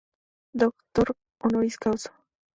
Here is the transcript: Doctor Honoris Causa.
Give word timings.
Doctor 0.55 1.13
Honoris 1.43 1.77
Causa. 1.77 2.11